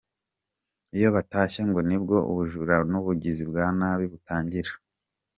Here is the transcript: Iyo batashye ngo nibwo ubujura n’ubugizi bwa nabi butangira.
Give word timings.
Iyo 0.97 1.09
batashye 1.15 1.61
ngo 1.69 1.79
nibwo 1.87 2.17
ubujura 2.31 2.75
n’ubugizi 2.91 3.43
bwa 3.49 3.65
nabi 3.79 4.05
butangira. 4.11 4.71